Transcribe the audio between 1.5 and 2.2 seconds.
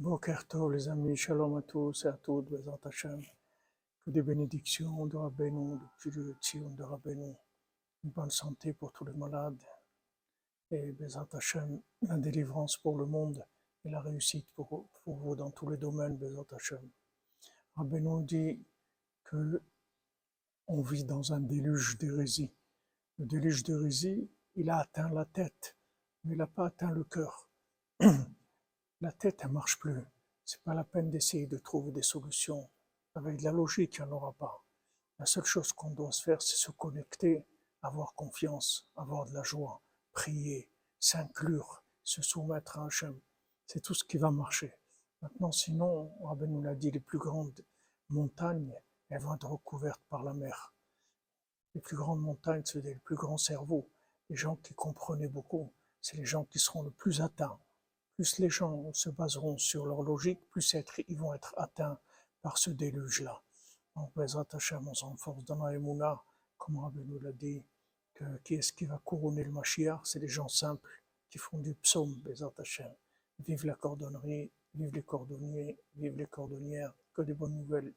à tous et à